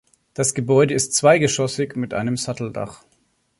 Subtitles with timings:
[0.33, 3.03] Das Gebäude ist zweigeschossig mit einem Satteldach.